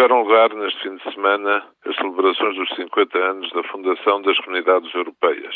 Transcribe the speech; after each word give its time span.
Tiveram 0.00 0.22
lugar 0.22 0.48
neste 0.54 0.82
fim 0.82 0.96
de 0.96 1.12
semana 1.12 1.62
as 1.84 1.94
celebrações 1.96 2.56
dos 2.56 2.70
50 2.70 3.18
anos 3.18 3.52
da 3.52 3.62
fundação 3.64 4.22
das 4.22 4.38
Comunidades 4.38 4.94
Europeias. 4.94 5.54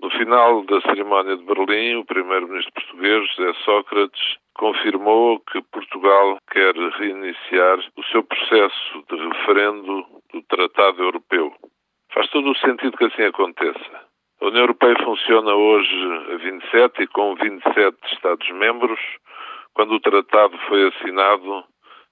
No 0.00 0.08
final 0.10 0.62
da 0.62 0.80
cerimónia 0.82 1.36
de 1.36 1.42
Berlim, 1.42 1.96
o 1.96 2.04
primeiro-ministro 2.04 2.72
português, 2.72 3.28
José 3.34 3.52
Sócrates, 3.64 4.36
confirmou 4.54 5.40
que 5.40 5.60
Portugal 5.72 6.38
quer 6.52 6.72
reiniciar 7.00 7.80
o 7.96 8.04
seu 8.12 8.22
processo 8.22 9.04
de 9.10 9.16
referendo 9.16 10.06
do 10.32 10.40
Tratado 10.42 11.02
Europeu. 11.02 11.52
Faz 12.14 12.30
todo 12.30 12.48
o 12.48 12.58
sentido 12.58 12.96
que 12.96 13.06
assim 13.06 13.24
aconteça. 13.24 14.06
A 14.40 14.46
União 14.46 14.60
Europeia 14.60 14.94
funciona 15.02 15.52
hoje 15.52 15.96
a 16.32 16.36
27 16.36 17.02
e 17.02 17.06
com 17.08 17.34
27 17.34 17.96
Estados-membros. 18.12 19.00
Quando 19.74 19.94
o 19.94 20.00
tratado 20.00 20.56
foi 20.68 20.86
assinado, 20.86 21.64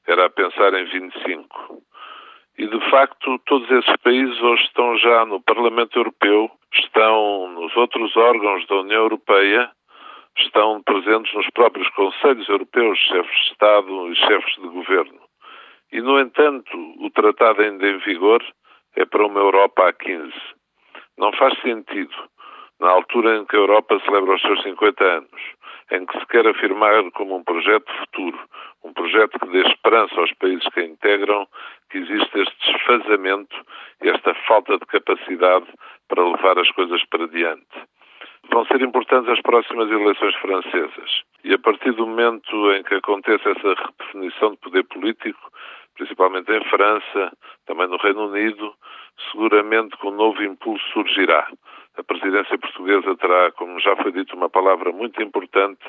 era 0.09 0.27
a 0.27 0.31
pensar 0.31 0.73
em 0.75 0.85
25. 0.87 1.83
E, 2.59 2.67
de 2.67 2.91
facto, 2.91 3.39
todos 3.47 3.71
esses 3.71 3.97
países 4.03 4.41
hoje 4.43 4.63
estão 4.65 4.97
já 4.97 5.25
no 5.27 5.41
Parlamento 5.43 5.99
Europeu, 5.99 6.51
estão 6.73 7.49
nos 7.53 7.77
outros 7.77 8.17
órgãos 8.17 8.67
da 8.67 8.77
União 8.77 9.03
Europeia, 9.03 9.71
estão 10.37 10.83
presentes 10.83 11.33
nos 11.35 11.49
próprios 11.51 11.89
Conselhos 11.91 12.49
Europeus, 12.49 12.99
chefes 12.99 13.31
de 13.31 13.53
Estado 13.53 14.13
e 14.13 14.17
chefes 14.17 14.55
de 14.55 14.69
governo. 14.69 15.21
E, 15.93 16.01
no 16.01 16.19
entanto, 16.19 16.77
o 17.01 17.11
tratado 17.11 17.63
ainda 17.63 17.87
em 17.87 17.99
vigor 17.99 18.43
é 18.97 19.05
para 19.05 19.27
uma 19.27 19.41
Europa 19.41 19.89
a 19.89 19.93
15. 19.93 20.33
Não 21.19 21.33
faz 21.33 21.59
sentido, 21.61 22.15
na 22.81 22.91
altura 22.91 23.37
em 23.37 23.45
que 23.45 23.57
a 23.57 23.61
Europa 23.61 24.01
celebra 24.05 24.35
os 24.35 24.43
seus 24.43 24.63
50 24.63 25.05
anos, 25.05 25.41
em 25.91 26.07
que 26.07 26.19
se 26.19 26.27
quer 26.27 26.47
afirmar 26.47 27.11
como 27.13 27.37
um 27.37 27.45
projeto 27.45 27.91
futuro, 28.01 28.39
um 28.85 28.93
projeto 28.93 29.39
que 29.39 29.49
dê 29.49 29.63
esperança 29.69 30.15
aos 30.21 30.33
países 30.35 30.67
que 30.69 30.81
a 30.81 30.85
integram, 30.85 31.47
que 31.91 31.99
existe 31.99 32.41
este 32.41 32.73
desfazamento 32.73 33.57
e 34.03 34.09
esta 34.09 34.35
falta 34.47 34.79
de 34.79 34.87
capacidade 34.87 35.67
para 36.09 36.25
levar 36.25 36.59
as 36.59 36.71
coisas 36.73 37.05
para 37.07 37.27
diante. 37.29 37.67
Vão 38.51 38.65
ser 38.67 38.81
importantes 38.81 39.31
as 39.31 39.41
próximas 39.43 39.91
eleições 39.91 40.35
francesas 40.37 41.23
e 41.45 41.53
a 41.53 41.59
partir 41.59 41.93
do 41.93 42.07
momento 42.07 42.73
em 42.73 42.83
que 42.83 42.95
aconteça 42.95 43.51
essa 43.51 43.75
redefinição 43.75 44.53
de 44.53 44.57
poder 44.59 44.85
político, 44.85 45.51
principalmente 45.99 46.51
em 46.53 46.65
França, 46.71 47.33
também 47.67 47.89
no 47.89 47.99
Reino 47.99 48.29
Unido, 48.29 48.73
seguramente 49.31 49.97
que 49.97 50.07
um 50.07 50.13
novo 50.13 50.43
impulso 50.43 50.85
surgirá. 50.93 51.47
A 51.99 52.05
presidência 52.05 52.57
portuguesa 52.57 53.17
terá, 53.17 53.51
como 53.53 53.79
já 53.81 53.97
foi 53.97 54.13
dito, 54.13 54.37
uma 54.37 54.49
palavra 54.49 54.93
muito 54.93 55.21
importante 55.21 55.85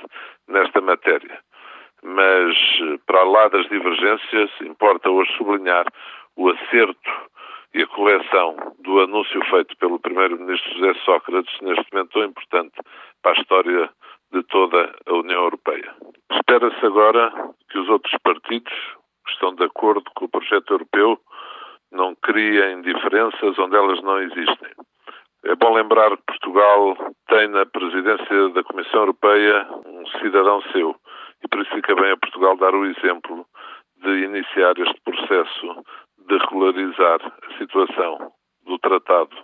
nesta 0.47 0.81
matéria. 0.81 1.39
Mas, 2.01 2.57
para 3.05 3.23
lá 3.23 3.47
das 3.49 3.69
divergências, 3.69 4.49
importa 4.61 5.09
hoje 5.09 5.31
sublinhar 5.37 5.85
o 6.35 6.49
acerto 6.49 7.11
e 7.73 7.83
a 7.83 7.87
coleção 7.87 8.55
do 8.79 9.01
anúncio 9.01 9.39
feito 9.45 9.77
pelo 9.77 9.99
primeiro-ministro 9.99 10.73
José 10.73 10.93
Sócrates 11.05 11.53
neste 11.61 11.85
momento 11.93 12.13
tão 12.13 12.23
importante 12.23 12.73
para 13.21 13.37
a 13.37 13.41
história 13.41 13.89
de 14.31 14.41
toda 14.43 14.95
a 15.05 15.13
União 15.13 15.43
Europeia. 15.43 15.93
Espera-se 16.31 16.83
agora 16.85 17.31
que 17.69 17.77
os 17.77 17.89
outros 17.89 18.15
partidos 18.23 18.73
estão 19.39 19.55
de 19.55 19.63
acordo 19.63 20.03
com 20.13 20.25
o 20.25 20.29
projeto 20.29 20.71
europeu 20.71 21.17
não 21.91 22.13
criem 22.13 22.81
diferenças 22.81 23.57
onde 23.57 23.75
elas 23.75 24.01
não 24.03 24.19
existem. 24.19 24.71
É 25.45 25.55
bom 25.55 25.73
lembrar 25.73 26.15
que 26.17 26.23
Portugal 26.27 26.97
tem 27.29 27.47
na 27.47 27.65
presidência 27.65 28.49
da 28.49 28.63
Comissão 28.63 28.99
Europeia 28.99 29.65
um 29.85 30.05
cidadão 30.19 30.61
seu 30.73 30.93
e 31.41 31.47
por 31.47 31.61
isso 31.61 31.71
fica 31.71 31.95
bem 31.95 32.11
a 32.11 32.17
Portugal 32.17 32.57
dar 32.57 32.75
o 32.75 32.85
exemplo 32.85 33.45
de 34.03 34.09
iniciar 34.25 34.77
este 34.77 34.99
processo 35.01 35.83
de 36.27 36.37
regularizar 36.37 37.19
a 37.23 37.57
situação 37.57 38.31
do 38.65 38.77
Tratado. 38.77 39.35